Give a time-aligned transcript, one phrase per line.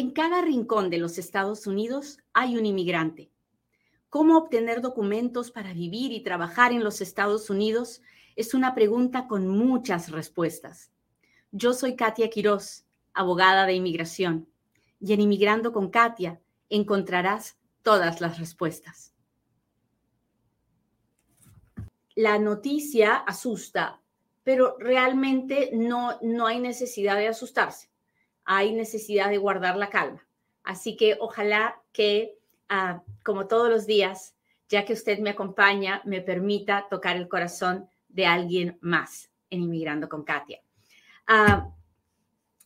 [0.00, 3.30] En cada rincón de los Estados Unidos hay un inmigrante.
[4.08, 8.00] ¿Cómo obtener documentos para vivir y trabajar en los Estados Unidos?
[8.34, 10.90] Es una pregunta con muchas respuestas.
[11.52, 14.48] Yo soy Katia Quiroz, abogada de inmigración,
[15.00, 16.40] y en Inmigrando con Katia
[16.70, 19.12] encontrarás todas las respuestas.
[22.14, 24.00] La noticia asusta,
[24.44, 27.89] pero realmente no, no hay necesidad de asustarse
[28.52, 30.26] hay necesidad de guardar la calma.
[30.64, 32.36] Así que ojalá que,
[32.68, 34.34] ah, como todos los días,
[34.68, 40.08] ya que usted me acompaña, me permita tocar el corazón de alguien más en Inmigrando
[40.08, 40.60] con Katia.
[41.28, 41.70] Ah,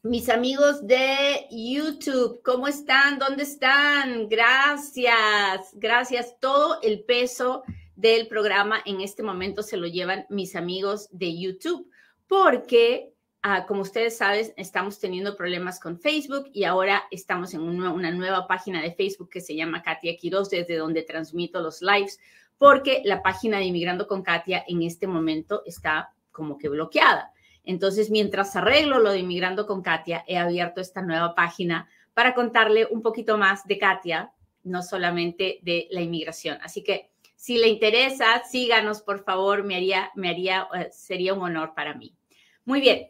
[0.02, 3.19] mis amigos de YouTube, ¿cómo están?
[3.19, 4.27] ¿Dónde están?
[4.30, 6.41] Gracias, gracias.
[6.41, 7.62] Todo el peso
[7.95, 11.91] del programa en este momento se lo llevan mis amigos de YouTube,
[12.27, 13.13] porque
[13.47, 18.47] Ah, como ustedes saben, estamos teniendo problemas con Facebook y ahora estamos en una nueva
[18.47, 22.18] página de Facebook que se llama Katia Quiroz, desde donde transmito los lives,
[22.57, 27.35] porque la página de Inmigrando con Katia en este momento está como que bloqueada.
[27.65, 32.87] Entonces, mientras arreglo lo de Inmigrando con Katia, he abierto esta nueva página para contarle
[32.90, 36.57] un poquito más de Katia, no solamente de la inmigración.
[36.63, 41.43] Así que si le interesa, síganos, por favor, me haría, me haría, eh, sería un
[41.43, 42.16] honor para mí.
[42.65, 43.09] Muy bien,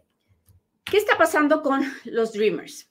[0.84, 2.90] ¿Qué está pasando con los Dreamers?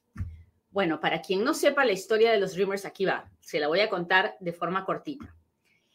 [0.72, 3.31] Bueno, para quien no sepa la historia de los Dreamers, aquí va.
[3.39, 5.36] Se la voy a contar de forma cortita.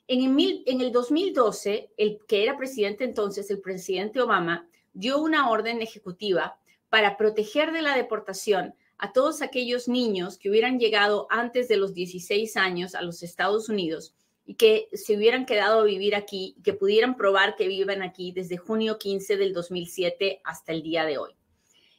[0.06, 5.82] En el, el 2012, el que era presidente entonces, el presidente Obama, dio una orden
[5.82, 11.78] ejecutiva para proteger de la deportación a todos aquellos niños que hubieran llegado antes de
[11.78, 14.14] los 16 años a los Estados Unidos
[14.46, 18.56] y que se hubieran quedado a vivir aquí, que pudieran probar que viven aquí desde
[18.56, 21.38] junio 15 del 2007 hasta el día de hoy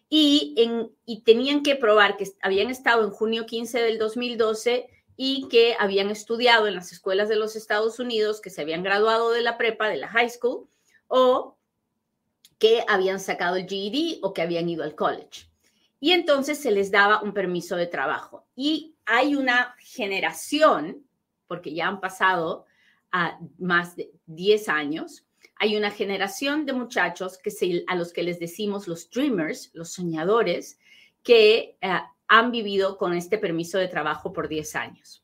[0.09, 5.47] y, en, y tenían que probar que habían estado en junio 15 del 2012 y
[5.49, 9.41] que habían estudiado en las escuelas de los Estados Unidos, que se habían graduado de
[9.41, 10.67] la prepa, de la high school,
[11.07, 11.57] o
[12.57, 15.49] que habían sacado el GED o que habían ido al college.
[15.99, 18.47] Y entonces se les daba un permiso de trabajo.
[18.55, 21.05] Y hay una generación,
[21.47, 22.65] porque ya han pasado
[23.57, 27.51] más de 10 años, hay una generación de muchachos que
[27.87, 30.79] a los que les decimos los dreamers, los soñadores,
[31.21, 35.23] que eh, han vivido con este permiso de trabajo por 10 años.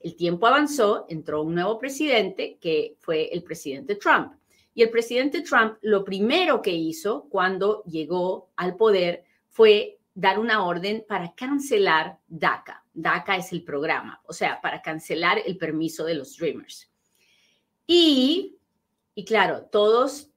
[0.00, 4.32] El tiempo avanzó, entró un nuevo presidente que fue el presidente Trump.
[4.72, 10.64] Y el presidente Trump lo primero que hizo cuando llegó al poder fue dar una
[10.64, 12.84] orden para cancelar DACA.
[12.92, 16.90] DACA es el programa, o sea, para cancelar el permiso de los Dreamers.
[17.86, 18.58] Y
[19.20, 20.30] y claro, todos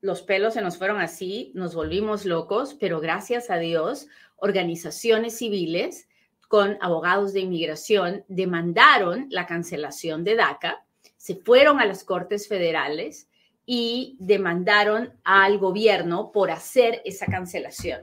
[0.00, 6.08] los pelos se nos fueron así, nos volvimos locos, pero gracias a Dios, organizaciones civiles
[6.48, 10.84] con abogados de inmigración demandaron la cancelación de DACA,
[11.16, 13.28] se fueron a las cortes federales
[13.64, 18.02] y demandaron al gobierno por hacer esa cancelación.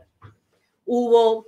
[0.86, 1.48] Hubo,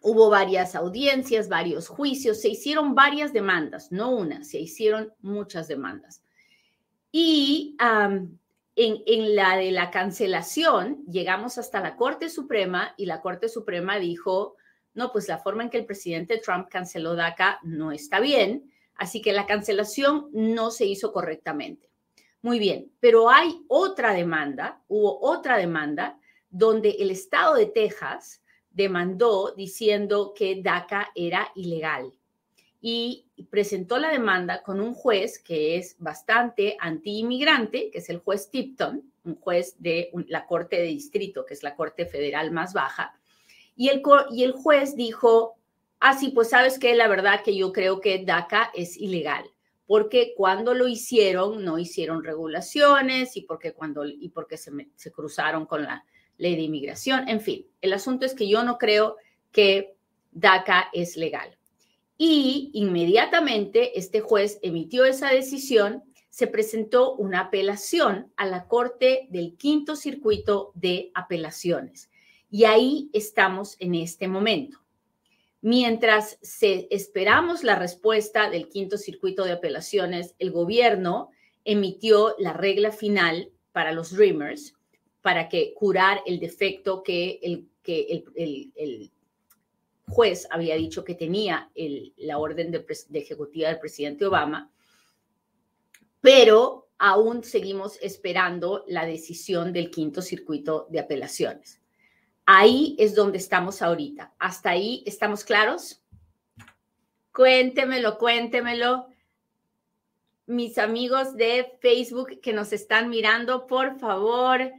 [0.00, 6.22] hubo varias audiencias, varios juicios, se hicieron varias demandas, no una, se hicieron muchas demandas.
[7.18, 13.98] Y en, la de la cancelación, llegamos hasta la Corte Suprema y la Corte Suprema
[13.98, 14.56] dijo,
[14.92, 19.22] no, pues la forma en que el presidente Trump canceló DACA no está bien, así
[19.22, 21.88] que la cancelación no se hizo correctamente.
[22.42, 29.54] Muy bien, pero hay otra demanda, hubo otra demanda donde el estado de Texas demandó
[29.56, 32.12] diciendo que DACA era ilegal
[32.88, 38.48] y presentó la demanda con un juez que es bastante anti-inmigrante, que es el juez
[38.48, 43.18] Tipton, un juez de la Corte de Distrito, que es la Corte Federal más baja.
[43.74, 45.56] Y el, y el juez dijo,
[45.98, 49.50] ah, sí, pues sabes que la verdad que yo creo que DACA es ilegal,
[49.88, 55.66] porque cuando lo hicieron no hicieron regulaciones y porque, cuando, y porque se, se cruzaron
[55.66, 56.04] con la
[56.38, 57.28] ley de inmigración.
[57.28, 59.16] En fin, el asunto es que yo no creo
[59.50, 59.96] que
[60.30, 61.55] DACA es legal.
[62.18, 69.56] Y inmediatamente este juez emitió esa decisión, se presentó una apelación a la Corte del
[69.56, 72.10] Quinto Circuito de Apelaciones.
[72.50, 74.78] Y ahí estamos en este momento.
[75.60, 81.30] Mientras se, esperamos la respuesta del Quinto Circuito de Apelaciones, el gobierno
[81.64, 84.74] emitió la regla final para los Dreamers
[85.22, 89.10] para que curar el defecto que el, que el
[90.08, 91.70] juez había dicho que tenía
[92.16, 94.70] la orden de, ejecutiva del presidente Obama,
[96.20, 101.80] pero aún seguimos esperando la decisión del quinto circuito de apelaciones.
[102.46, 104.32] Ahí es donde estamos ahorita.
[104.38, 106.02] ¿Hasta ahí estamos claros?
[107.32, 109.08] Cuéntemelo, cuéntemelo.
[110.46, 114.72] Mis amigos de Facebook que nos están mirando, por favor,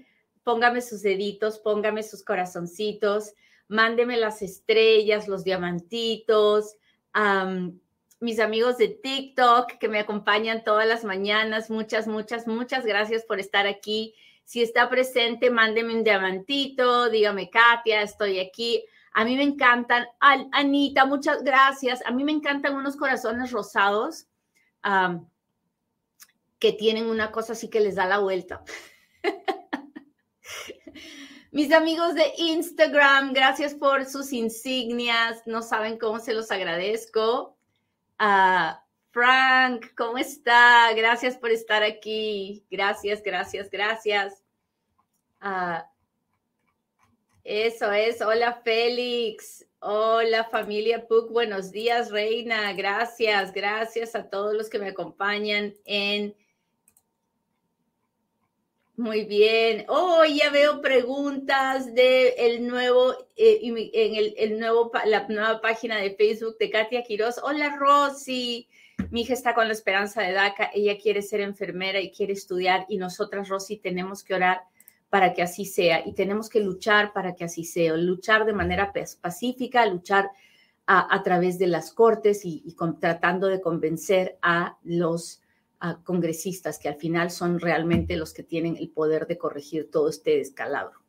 [0.44, 3.34] póngame sus deditos, póngame sus corazoncitos,
[3.68, 6.76] mándeme las estrellas, los diamantitos.
[8.20, 13.40] mis amigos de TikTok que me acompañan todas las mañanas, muchas, muchas, muchas gracias por
[13.40, 14.16] estar aquí.
[14.44, 18.84] Si está presente, mándeme un diamantito, dígame, Katia, estoy aquí.
[19.14, 22.02] A mí me encantan, Anita, muchas gracias.
[22.06, 24.28] A mí me encantan unos corazones rosados
[26.60, 28.64] que tienen una cosa así que les da la vuelta.
[31.58, 35.42] Mis amigos de Instagram, gracias por sus insignias.
[35.48, 37.58] No saben cómo se los agradezco.
[38.20, 40.94] Ah, Frank, ¿cómo está?
[40.94, 42.64] Gracias por estar aquí.
[42.70, 44.44] Gracias, gracias, gracias.
[45.42, 45.90] Ah,
[47.44, 48.22] eso es.
[48.22, 49.66] Hola, Félix.
[49.80, 51.32] Hola, familia Puck.
[51.32, 52.72] Buenos días, Reina.
[52.74, 56.36] Gracias, gracias a todos los que me acompañan en
[58.98, 59.86] muy bien.
[59.90, 66.16] Oh, ya veo preguntas de el nuevo, eh, en el, nuevo, la nueva página de
[66.16, 67.38] Facebook de Katia Quiroz.
[67.44, 68.68] Hola, Rosy.
[69.12, 70.72] Mi hija está con la esperanza de DACA.
[70.74, 72.88] Ella quiere ser enfermera y quiere estudiar.
[72.90, 74.62] Y nosotras, Rosy, tenemos que orar
[75.10, 76.02] para que así sea.
[76.04, 77.96] Y tenemos que luchar para que así sea.
[77.96, 78.92] Luchar de manera
[79.22, 80.32] pacífica, luchar
[80.88, 85.42] a, través de las cortes y, tratando de convencer a los
[85.80, 90.10] a congresistas que al final son realmente los que tienen el poder de corregir todo
[90.10, 91.00] este descalabro.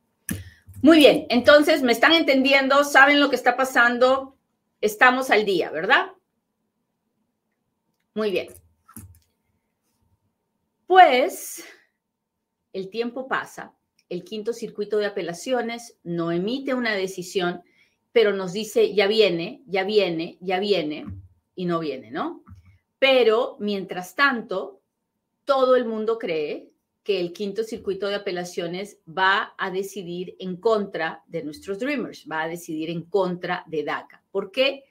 [0.83, 4.37] Muy bien, entonces me están entendiendo, saben lo que está pasando,
[4.81, 6.13] estamos al día, ¿verdad?
[8.15, 8.49] Muy bien.
[10.87, 11.65] Pues
[12.73, 13.75] el tiempo pasa,
[14.09, 17.63] el quinto circuito de apelaciones no emite una decisión,
[18.13, 21.07] pero nos dice, ya viene, ya viene, ya viene,
[21.55, 22.45] y no viene, ¿no?
[22.99, 24.81] Pero, mientras tanto,
[25.45, 26.71] todo el mundo cree
[27.09, 32.43] que el quinto circuito de apelaciones va a decidir en contra de nuestros Dreamers, va
[32.43, 34.23] a decidir en contra de DACA.
[34.31, 34.85] ¿Por qué?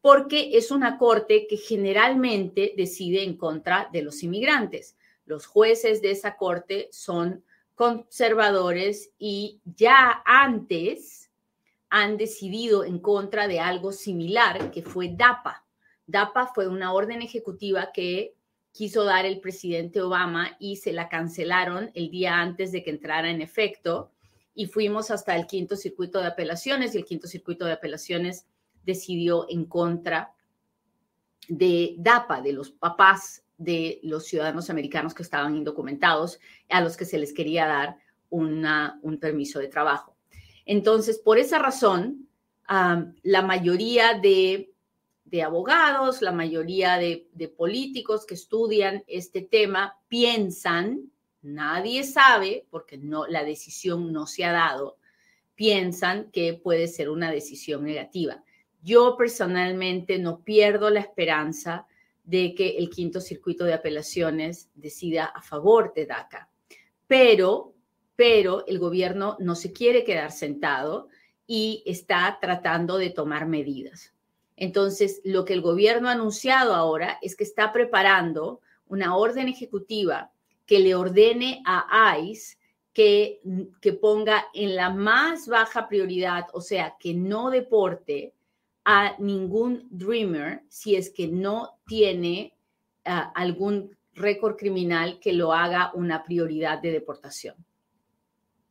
[0.00, 4.96] Porque es una corte que generalmente decide en contra de los inmigrantes.
[5.26, 7.42] Los jueces de esa corte son
[7.74, 11.32] conservadores y ya antes
[11.90, 15.63] han decidido en contra de algo similar que fue DAPA.
[16.06, 18.34] DAPA fue una orden ejecutiva que
[18.72, 23.30] quiso dar el presidente Obama y se la cancelaron el día antes de que entrara
[23.30, 24.10] en efecto
[24.54, 28.46] y fuimos hasta el quinto circuito de apelaciones y el quinto circuito de apelaciones
[28.84, 30.34] decidió en contra
[31.48, 37.04] de DAPA, de los papás de los ciudadanos americanos que estaban indocumentados, a los que
[37.04, 37.98] se les quería dar
[38.30, 40.16] una, un permiso de trabajo.
[40.66, 42.28] Entonces, por esa razón,
[42.66, 44.73] la mayoría de
[45.34, 47.26] de abogados, la mayoría de,
[47.56, 51.10] políticos que estudian este tema piensan,
[51.42, 54.96] nadie sabe, porque no, la decisión no se ha dado,
[55.56, 58.44] piensan que puede ser una decisión negativa.
[58.80, 61.88] Yo personalmente no pierdo la esperanza
[62.22, 66.48] de que el quinto circuito de apelaciones decida a favor de DACA,
[67.08, 67.74] pero,
[68.14, 71.08] pero el gobierno no se quiere quedar sentado
[71.44, 74.13] y está tratando de tomar medidas.
[74.56, 80.30] Entonces, lo que el gobierno ha anunciado ahora es que está preparando una orden ejecutiva
[80.66, 82.56] que le ordene a ICE
[82.92, 83.40] que,
[83.80, 88.32] que ponga en la más baja prioridad, o sea, que no deporte
[88.84, 92.54] a ningún Dreamer si es que no tiene
[93.04, 97.56] ah, algún récord criminal que lo haga una prioridad de deportación.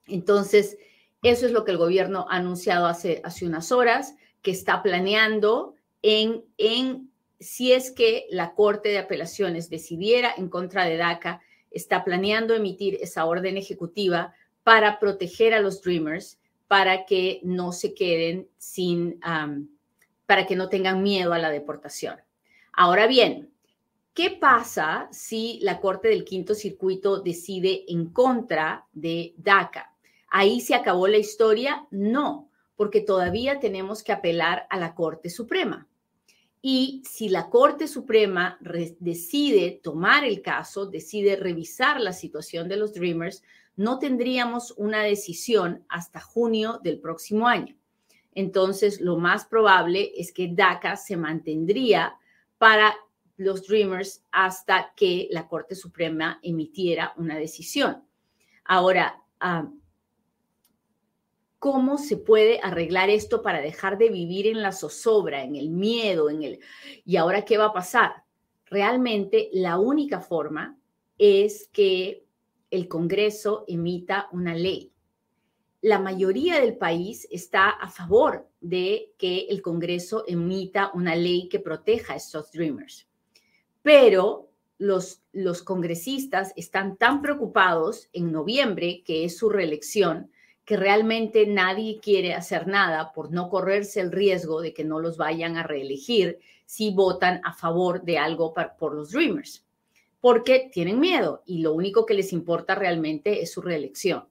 [0.07, 0.77] Entonces,
[1.21, 5.72] eso es lo que el gobierno ha anunciado hace, hace unas horas que está planeando
[6.03, 11.41] en, si es que la Corte de Apelaciones decidiera en contra de DACA,
[11.71, 17.93] está planeando emitir esa orden ejecutiva para proteger a los Dreamers, para que no se
[17.93, 19.19] queden sin,
[20.25, 22.17] para que no tengan miedo a la deportación.
[22.73, 23.49] Ahora bien,
[24.13, 29.93] ¿qué pasa si la Corte del Quinto Circuito decide en contra de DACA?
[30.29, 31.85] ¿Ahí se acabó la historia?
[31.91, 35.87] No, porque todavía tenemos que apelar a la Corte Suprema.
[36.65, 38.57] Y si la Corte Suprema
[38.99, 43.43] decide tomar el caso, decide revisar la situación de los Dreamers,
[43.75, 47.75] no tendríamos una decisión hasta junio del próximo año.
[48.33, 52.15] Entonces, lo más probable es que DACA se mantendría
[52.57, 52.95] para
[53.35, 58.05] los Dreamers hasta que la Corte Suprema emitiera una decisión.
[58.63, 59.69] Ahora, ah,
[61.63, 66.29] ¿Cómo se puede arreglar esto para dejar de vivir en la zozobra, en el miedo,
[66.29, 66.59] en el...
[67.05, 68.25] ¿Y ahora qué va a pasar?
[68.65, 70.77] Realmente la única forma
[71.17, 72.25] es que
[72.69, 74.91] el Congreso emita una ley.
[75.79, 81.59] La mayoría del país está a favor de que el Congreso emita una ley que
[81.59, 83.07] proteja a estos dreamers.
[83.81, 90.29] Pero los, los congresistas están tan preocupados en noviembre, que es su reelección,
[90.65, 95.17] que realmente nadie quiere hacer nada por no correrse el riesgo de que no los
[95.17, 99.65] vayan a reelegir si votan a favor de algo por los Dreamers,
[100.21, 104.25] porque tienen miedo y lo único que les importa realmente es su reelección.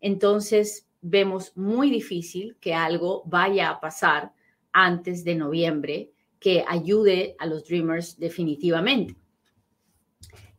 [0.00, 4.32] Entonces, vemos muy difícil que algo vaya a pasar
[4.72, 9.16] antes de noviembre que ayude a los Dreamers definitivamente.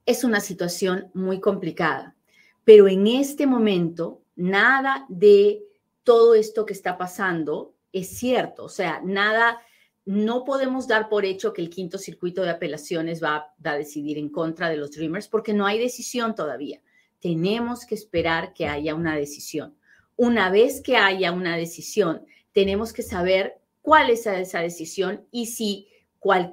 [0.05, 2.15] Es una situación muy complicada,
[2.63, 5.63] pero en este momento nada de
[6.04, 8.66] todo esto que está pasando es cierto.
[8.66, 9.62] O sea, nada,
[10.06, 14.30] no podemos dar por hecho que el quinto circuito de apelaciones va, a decidir en
[14.30, 16.82] contra de los Dreamers porque no hay decisión todavía.
[17.20, 19.75] Tenemos que esperar que haya una decisión.
[20.16, 25.88] Una vez que haya una decisión, tenemos que saber cuál es esa decisión y si,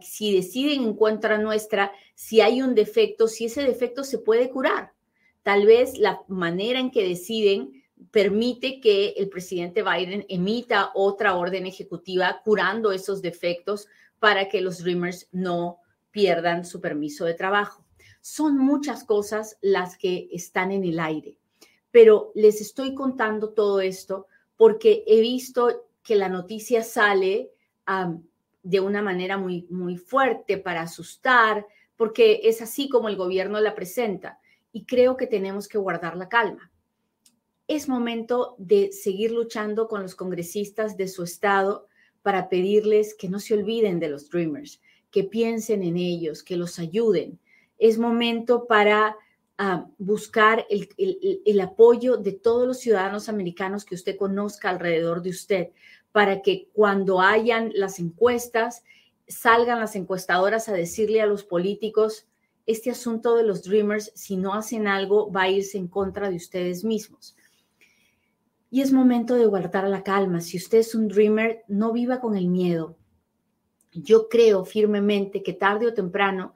[0.00, 4.92] si deciden en contra nuestra, si hay un defecto, si ese defecto se puede curar.
[5.42, 11.66] Tal vez la manera en que deciden permite que el presidente Biden emita otra orden
[11.66, 13.86] ejecutiva curando esos defectos
[14.18, 15.78] para que los Dreamers no
[16.10, 17.84] pierdan su permiso de trabajo.
[18.20, 21.38] Son muchas cosas las que están en el aire,
[21.90, 27.50] pero les estoy contando todo esto porque he visto que la noticia sale
[28.62, 31.66] de una manera muy, muy fuerte para asustar,
[31.96, 34.39] porque es así como el gobierno la presenta
[34.72, 36.70] y creo que tenemos que guardar la calma.
[37.66, 41.86] Es momento de seguir luchando con los congresistas de su estado
[42.22, 46.78] para pedirles que no se olviden de los Dreamers, que piensen en ellos, que los
[46.78, 47.38] ayuden.
[47.78, 49.16] Es momento para
[49.58, 50.88] ah, buscar el,
[51.44, 55.68] el apoyo de todos los ciudadanos americanos que usted conozca alrededor de usted,
[56.12, 58.82] para que cuando hayan las encuestas,
[59.28, 62.26] salgan las encuestadoras a decirle a los políticos,
[62.70, 66.36] este asunto de los Dreamers, si no hacen algo, va a irse en contra de
[66.36, 67.36] ustedes mismos.
[68.70, 70.40] Y es momento de guardar la calma.
[70.40, 72.96] Si usted es un Dreamer, no viva con el miedo.
[73.92, 76.52] Yo creo firmemente que tarde o temprano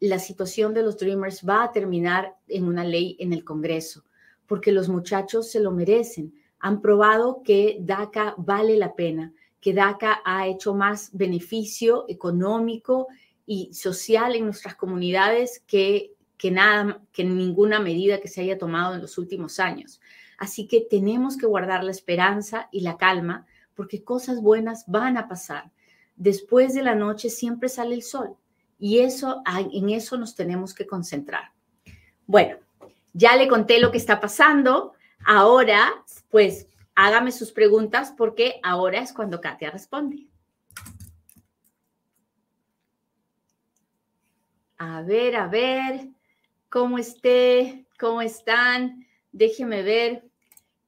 [0.00, 4.02] la situación de los Dreamers va a terminar en una ley en el Congreso,
[4.48, 6.34] porque los muchachos se lo merecen.
[6.58, 13.06] Han probado que DACA vale la pena, que DACA ha hecho más beneficio económico
[13.46, 18.94] y social en nuestras comunidades que, que, nada, que ninguna medida que se haya tomado
[18.94, 20.00] en los últimos años.
[20.38, 25.28] Así que tenemos que guardar la esperanza y la calma porque cosas buenas van a
[25.28, 25.70] pasar.
[26.16, 28.36] Después de la noche siempre sale el sol
[28.78, 31.52] y eso, en eso nos tenemos que concentrar.
[32.26, 32.56] Bueno,
[33.12, 34.94] ya le conté lo que está pasando.
[35.24, 35.92] Ahora,
[36.30, 40.26] pues hágame sus preguntas porque ahora es cuando Katia responde.
[44.84, 46.08] A ver, a ver,
[46.68, 47.86] ¿cómo esté?
[48.00, 49.06] ¿Cómo están?
[49.30, 50.24] Déjeme ver.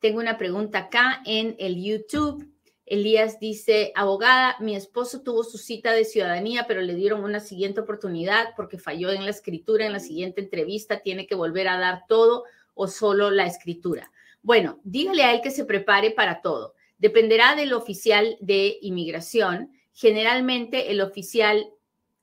[0.00, 2.52] Tengo una pregunta acá en el YouTube.
[2.86, 7.82] Elías dice, abogada, mi esposo tuvo su cita de ciudadanía, pero le dieron una siguiente
[7.82, 9.86] oportunidad porque falló en la escritura.
[9.86, 12.42] En la siguiente entrevista tiene que volver a dar todo
[12.74, 14.10] o solo la escritura.
[14.42, 16.74] Bueno, dígale a él que se prepare para todo.
[16.98, 19.70] Dependerá del oficial de inmigración.
[19.92, 21.70] Generalmente el oficial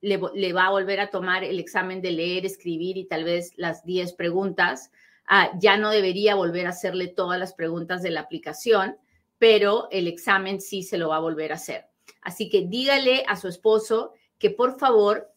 [0.02, 3.86] le, va a volver a tomar el examen de leer, escribir y tal vez las
[3.86, 4.92] 10 preguntas.
[5.28, 8.98] Ah, ya no debería volver a hacerle todas las preguntas de la aplicación,
[9.38, 11.86] pero el examen sí se lo va a volver a hacer.
[12.22, 15.32] Así que dígale a su esposo que por favor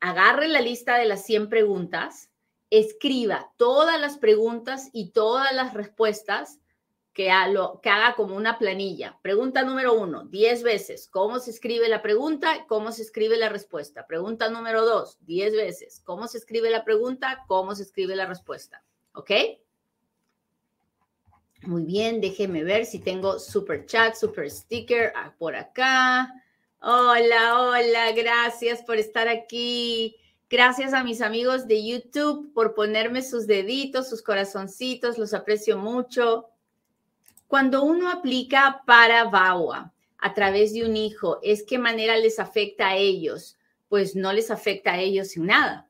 [0.00, 2.30] agarre la lista de las 100 preguntas,
[2.70, 6.60] escriba todas las preguntas y todas las respuestas
[7.18, 9.18] que, haga como una planilla.
[9.22, 12.64] Pregunta número uno, 10 veces, ¿cómo se escribe la pregunta?
[12.68, 14.06] ¿Cómo se escribe la respuesta?
[14.06, 17.44] Pregunta número dos, 10 veces, ¿cómo se escribe la pregunta?
[17.48, 18.84] ¿Cómo se escribe la respuesta?
[19.14, 19.32] ¿Ok?
[21.62, 26.32] Muy bien, déjeme ver si tengo super chat, super sticker ah, por acá.
[26.80, 30.14] Hola, hola, gracias por estar aquí.
[30.48, 36.48] Gracias a mis amigos de YouTube por ponerme sus deditos, sus corazoncitos, los aprecio mucho.
[37.48, 42.88] Cuando uno aplica para VAWA a través de un hijo, ¿es qué manera les afecta
[42.88, 43.56] a ellos?
[43.88, 45.88] Pues no les afecta a ellos sin nada,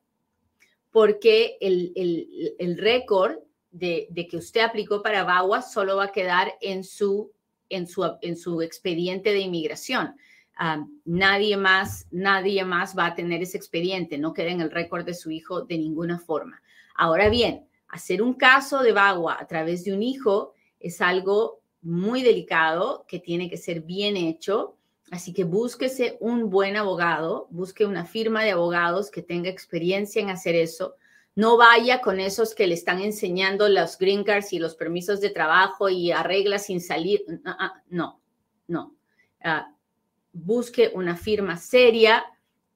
[0.89, 3.39] porque el, récord
[3.71, 7.31] de, que usted aplicó para VAWA solo va a quedar en su
[7.67, 10.15] en su, en su expediente de inmigración.
[10.55, 15.05] Ah, nadie más, nadie más va a tener ese expediente, no queda en el récord
[15.05, 16.61] de su hijo de ninguna forma.
[16.95, 22.23] Ahora bien, hacer un caso de Bagua a través de un hijo es algo muy
[22.23, 24.75] delicado que tiene que ser bien hecho.
[25.11, 30.29] Así que búsquese un buen abogado, busque una firma de abogados que tenga experiencia en
[30.29, 30.95] hacer eso.
[31.35, 35.29] No vaya con esos que le están enseñando los green cards y los permisos de
[35.29, 37.23] trabajo y arregla sin salir.
[37.45, 38.21] Ah, ah, no,
[38.67, 38.95] no.
[39.41, 39.73] Ah,
[40.33, 42.25] busque una firma seria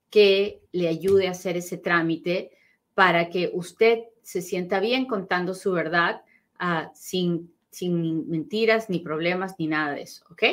[0.09, 2.51] que le ayude a hacer ese trámite
[2.93, 6.21] para que usted se sienta bien contando su verdad
[6.93, 10.43] sin, sin mentiras, ni problemas, ni nada de eso, ¿ok?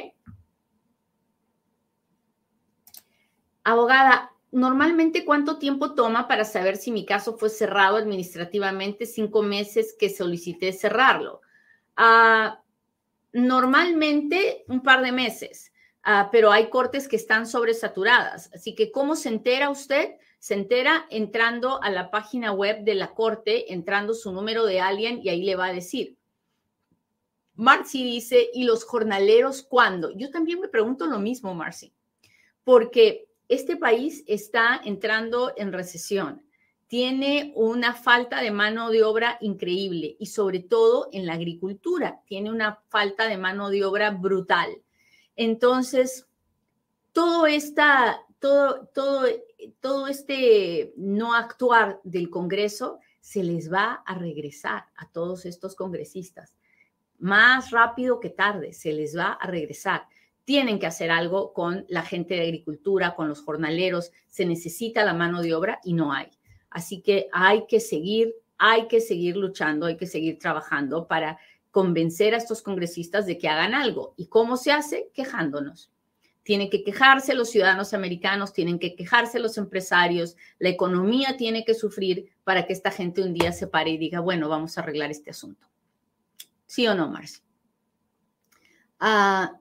[3.62, 9.94] Abogada, normalmente cuánto tiempo toma para saber si mi caso fue cerrado administrativamente cinco meses
[9.98, 11.42] que solicité cerrarlo.
[11.94, 12.62] Ah,
[13.34, 15.72] normalmente un par de meses,
[16.02, 18.50] ah, pero hay cortes que están sobresaturadas.
[18.54, 20.14] Así que, ¿cómo se entera usted?
[20.38, 25.20] Se entera entrando a la página web de la corte, entrando su número de alguien
[25.22, 26.16] y ahí le va a decir.
[27.60, 30.10] Marcy dice, ¿y los jornaleros cuándo?
[30.16, 31.92] Yo también me pregunto lo mismo, Marcy,
[32.64, 36.42] porque este país está entrando en recesión,
[36.86, 42.50] tiene una falta de mano de obra increíble y sobre todo en la agricultura, tiene
[42.50, 44.70] una falta de mano de obra brutal.
[45.36, 46.26] Entonces,
[47.12, 49.26] todo esta, todo, todo,
[49.80, 56.54] todo este no actuar del Congreso se les va a regresar a todos estos congresistas.
[57.20, 60.08] Más rápido que tarde, se les va a regresar
[60.50, 64.10] tienen que hacer algo con la gente de agricultura, con los jornaleros.
[64.26, 66.26] Se necesita la mano de obra y no hay.
[66.70, 71.38] Así que hay que seguir, hay que seguir luchando, hay que seguir trabajando para
[71.70, 74.14] convencer a estos congresistas de que hagan algo.
[74.16, 75.10] ¿Y cómo se hace?
[75.14, 75.92] Quejándonos.
[76.42, 81.75] Tienen que quejarse los ciudadanos americanos, tienen que quejarse los empresarios, la economía tiene que
[81.75, 85.12] sufrir para que esta gente un día se pare y diga, bueno, vamos a arreglar
[85.12, 85.70] este asunto.
[86.71, 87.43] ¿Sí o no, Marcia?
[89.00, 89.59] Ah,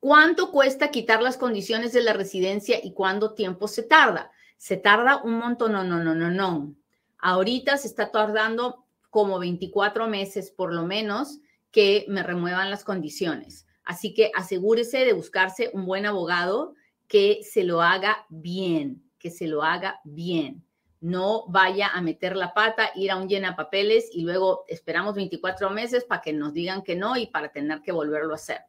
[0.00, 4.32] ¿Cuánto cuesta quitar las condiciones de la residencia y cuánto tiempo se tarda?
[4.56, 6.74] Se tarda un montón, no, no, no, no, no.
[7.18, 11.38] Ahorita se está tardando como 24 meses por lo menos
[11.70, 13.68] que me remuevan las condiciones.
[13.84, 16.74] Así que asegúrese de buscarse un buen abogado
[17.06, 20.64] que se lo haga bien, que se lo haga bien.
[21.00, 25.70] No vaya a meter la pata, ir a un llena papeles y luego esperamos 24
[25.70, 28.62] meses para que nos digan que no y para tener que volverlo a hacer.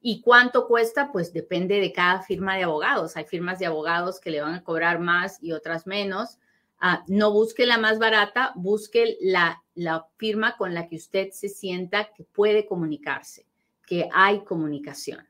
[0.00, 1.12] ¿Y cuánto cuesta?
[1.12, 3.16] Pues depende de cada firma de abogados.
[3.16, 6.38] Hay firmas de abogados que le van a cobrar más y otras menos.
[6.80, 11.48] Ah, no busque la más barata, busque la, la firma con la que usted se
[11.48, 13.46] sienta que puede comunicarse,
[13.86, 15.28] que hay comunicación.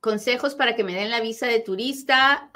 [0.00, 2.50] Consejos para que me den la visa de turista.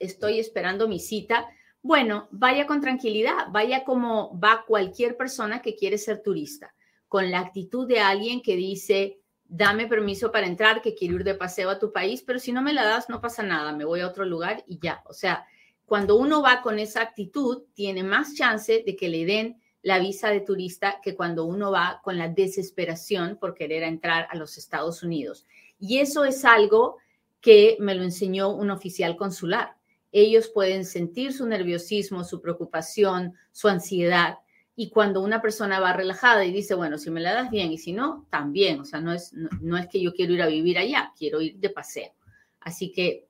[0.00, 1.48] Estoy esperando mi cita.
[1.82, 6.74] Bueno, vaya con tranquilidad, vaya como va cualquier persona que quiere ser turista
[7.10, 11.34] con la actitud de alguien que dice, dame permiso para entrar, que quiero ir de
[11.34, 13.98] paseo a tu país, pero si no me la das, no pasa nada, me voy
[13.98, 15.02] a otro lugar y ya.
[15.06, 15.44] O sea,
[15.86, 20.28] cuando uno va con esa actitud, tiene más chance de que le den la visa
[20.28, 25.02] de turista que cuando uno va con la desesperación por querer entrar a los Estados
[25.02, 25.48] Unidos.
[25.80, 26.98] Y eso es algo
[27.40, 29.74] que me lo enseñó un oficial consular.
[30.12, 34.38] Ellos pueden sentir su nerviosismo, su preocupación, su ansiedad,
[34.80, 37.76] y cuando una persona va relajada y dice, bueno, si me la das bien y
[37.76, 38.80] si no, también.
[38.80, 41.56] O sea, no es, no, es que yo quiero ir a vivir allá, quiero ir
[41.58, 42.14] de paseo.
[42.60, 43.26] Así que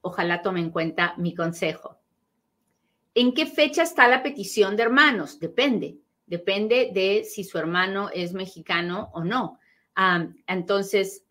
[0.00, 1.98] ojalá tome en cuenta mi consejo.
[3.14, 5.40] ¿En qué fecha está la petición de hermanos?
[5.40, 5.98] Depende.
[6.24, 9.58] Depende de si su hermano es mexicano o no.
[10.46, 11.24] entonces,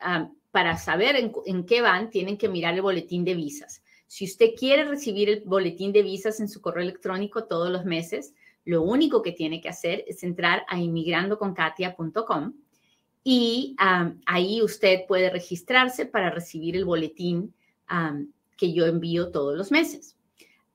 [0.51, 3.80] para saber en, qué van, tienen que mirar el boletín de visas.
[4.11, 8.33] Si usted quiere recibir el boletín de visas en su correo electrónico todos los meses,
[8.65, 12.51] lo único que tiene que hacer es entrar a inmigrandoconkatia.com
[13.23, 13.73] y
[14.25, 17.53] ahí usted puede registrarse para recibir el boletín
[18.57, 20.17] que yo envío todos los meses.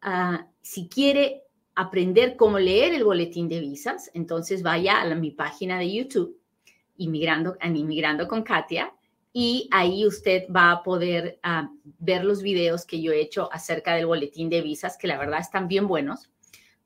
[0.00, 1.42] Ah, si quiere
[1.74, 6.40] aprender cómo leer el boletín de visas, entonces vaya a mi página de YouTube,
[6.96, 7.58] Inmigrando,
[8.46, 8.95] Katia,
[9.38, 11.38] y ahí usted va a poder
[11.98, 15.40] ver los videos que yo he hecho acerca del boletín de visas, que la verdad
[15.40, 16.30] están bien buenos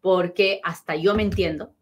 [0.00, 1.72] porque hasta yo me entiendo.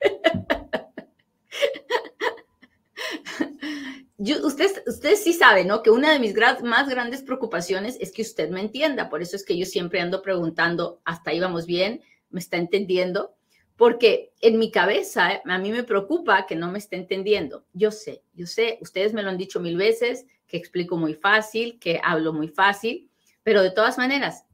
[4.44, 5.82] usted, usted sí sabe, ¿no?
[5.82, 9.08] Que una de mis más grandes preocupaciones es que usted me entienda.
[9.08, 13.34] Por eso es que yo siempre ando preguntando, hasta ahí vamos bien, me está entendiendo,
[13.76, 17.64] porque en mi cabeza a mí me preocupa que no me esté entendiendo.
[17.72, 21.78] Yo sé, yo sé, ustedes me lo han dicho mil veces, que explico muy fácil,
[21.78, 23.10] que hablo muy fácil,
[23.42, 24.46] pero de todas maneras,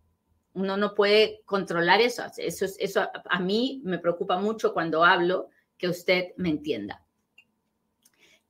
[0.54, 2.22] uno no puede controlar eso.
[2.36, 7.04] Eso, eso a mí me preocupa mucho cuando hablo, que usted me entienda.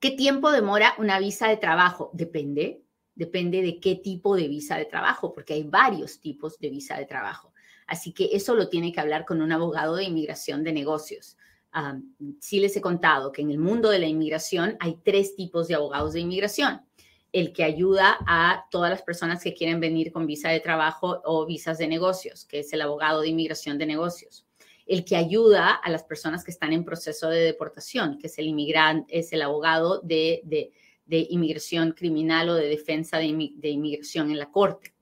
[0.00, 2.10] ¿Qué tiempo demora una visa de trabajo?
[2.14, 2.82] Depende,
[3.14, 7.06] depende de qué tipo de visa de trabajo, porque hay varios tipos de visa de
[7.06, 7.49] trabajo.
[7.90, 11.36] Así que eso lo tiene que hablar con un abogado de inmigración de negocios.
[12.38, 15.74] sí les he contado que en el mundo de la inmigración hay tres tipos de
[15.74, 16.82] abogados de inmigración.
[17.32, 21.46] El que ayuda a todas las personas que quieren venir con visa de trabajo o
[21.46, 24.46] visas de negocios, que es el abogado de inmigración de negocios.
[24.86, 28.46] El que ayuda a las personas que están en proceso de deportación, que es el
[28.46, 30.70] inmigrante, es el abogado de,
[31.08, 34.94] inmigración criminal o de defensa de inmigración en la corte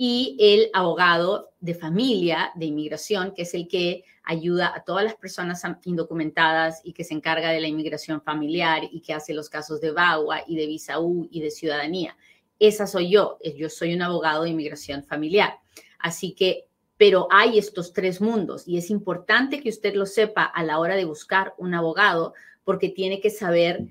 [0.00, 5.16] y el abogado de familia de inmigración, que es el que ayuda a todas las
[5.16, 9.80] personas indocumentadas y que se encarga de la inmigración familiar y que hace los casos
[9.80, 12.16] de VAWA y de visa U y de ciudadanía.
[12.60, 15.58] Esa soy yo, eh, yo soy un abogado de inmigración familiar.
[15.98, 20.62] Así que, pero hay estos tres mundos y es importante que usted lo sepa a
[20.62, 23.88] la hora de buscar un abogado porque tiene que saber,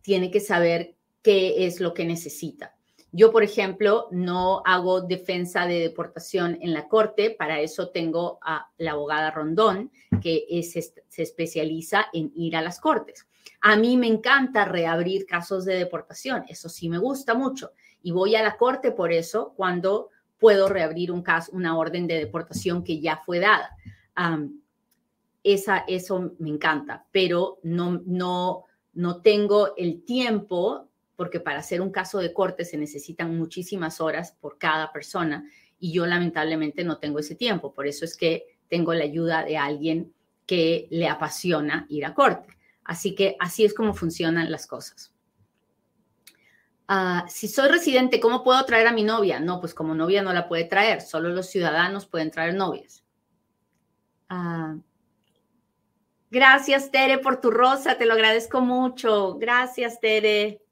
[0.00, 2.75] tiene que saber qué es lo que necesita.
[3.16, 8.68] Yo, por ejemplo, no hago defensa de deportación en la corte, para eso tengo a
[8.76, 13.26] la abogada Rondón, que se especializa en ir a las cortes.
[13.62, 17.70] A mí me encanta reabrir casos de deportación, eso sí me gusta mucho,
[18.02, 22.18] y voy a la corte por eso cuando puedo reabrir un caso, una orden de
[22.18, 23.74] deportación que ya fue dada.
[25.42, 31.90] esa, eso me encanta, pero no, no, no tengo el tiempo porque para hacer un
[31.90, 35.44] caso de corte se necesitan muchísimas horas por cada persona
[35.78, 37.74] y yo lamentablemente no tengo ese tiempo.
[37.74, 40.12] Por eso es que tengo la ayuda de alguien
[40.46, 42.56] que le apasiona ir a corte.
[42.84, 45.12] Así que así es como funcionan las cosas.
[46.88, 49.40] Ah, si soy residente, ¿cómo puedo traer a mi novia?
[49.40, 53.02] No, pues como novia no la puede traer, solo los ciudadanos pueden traer novias.
[54.28, 54.76] Ah,
[56.30, 59.34] gracias, Tere, por tu rosa, te lo agradezco mucho.
[59.34, 60.65] Gracias, Tere.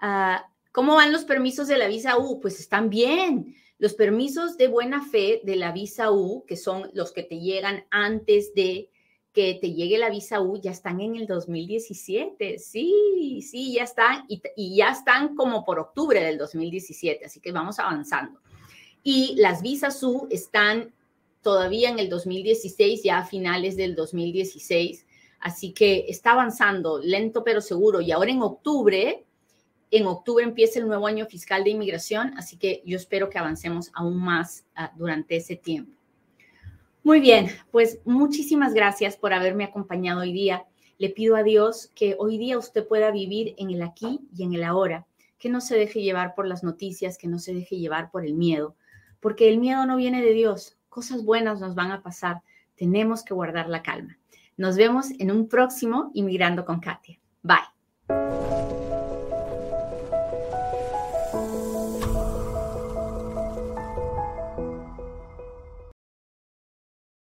[0.00, 2.40] Ah, ¿Cómo van los permisos de la visa U?
[2.40, 3.54] Pues están bien.
[3.78, 7.84] Los permisos de buena fe de la visa U, que son los que te llegan
[7.90, 8.90] antes de
[9.32, 12.58] que te llegue la visa U, ya están en el 2017.
[12.58, 17.52] Sí, sí, ya están y, y ya están como por octubre del 2017, así que
[17.52, 18.40] vamos avanzando.
[19.02, 20.92] Y las visas U están
[21.42, 25.06] todavía en el 2016, ya a finales del 2016.
[25.40, 28.00] Así que está avanzando lento pero seguro.
[28.00, 29.24] Y ahora en octubre
[29.90, 33.90] en octubre empieza el nuevo año fiscal de inmigración, así que yo espero que avancemos
[33.94, 35.92] aún más ah, durante ese tiempo.
[37.02, 40.64] Muy bien, pues muchísimas gracias por haberme acompañado hoy día.
[40.98, 44.52] Le pido a Dios que hoy día usted pueda vivir en el aquí y en
[44.52, 45.06] el ahora,
[45.38, 48.34] que no se deje llevar por las noticias, que no se deje llevar por el
[48.34, 48.76] miedo,
[49.18, 50.76] porque el miedo no viene de Dios.
[50.90, 52.42] Cosas buenas nos van a pasar.
[52.76, 54.18] Tenemos que guardar la calma.
[54.58, 57.18] Nos vemos en un próximo Inmigrando con Katia.
[57.42, 57.79] Bye.